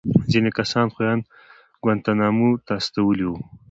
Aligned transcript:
ځينې 0.31 0.51
کسان 0.59 0.87
خو 0.93 0.99
يې 1.05 1.09
ان 1.13 1.19
گوانټانامو 1.83 2.49
ته 2.65 2.73
استولي 2.81 3.25
وو. 3.27 3.37